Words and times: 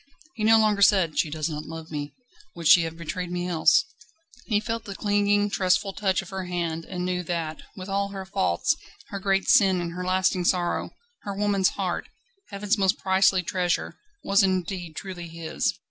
He 0.33 0.43
no 0.43 0.57
longer 0.57 0.81
said: 0.81 1.19
"She 1.19 1.29
does 1.29 1.47
not 1.47 1.65
love 1.67 1.91
me 1.91 2.15
would 2.55 2.67
she 2.67 2.81
have 2.85 2.97
betrayed 2.97 3.31
me 3.31 3.47
else?" 3.47 3.85
He 4.47 4.59
felt 4.59 4.85
the 4.85 4.95
clinging, 4.95 5.51
trustful 5.51 5.93
touch 5.93 6.23
of 6.23 6.31
her 6.31 6.45
hand, 6.45 6.85
and 6.85 7.05
knew 7.05 7.21
that, 7.21 7.61
with 7.77 7.87
all 7.87 8.07
her 8.09 8.25
faults, 8.25 8.75
her 9.09 9.19
great 9.19 9.47
sin 9.47 9.79
and 9.79 9.93
her 9.93 10.03
lasting 10.03 10.45
sorrow, 10.45 10.89
her 11.19 11.35
woman's 11.35 11.69
heart, 11.77 12.09
Heaven's 12.49 12.79
most 12.79 12.97
priceless 12.97 13.43
treasure, 13.43 13.95
was 14.23 14.41
indeed 14.41 14.95
truly 14.95 15.27
his. 15.27 15.71